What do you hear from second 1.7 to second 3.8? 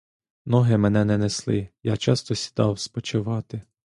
я часто сідав спочивати.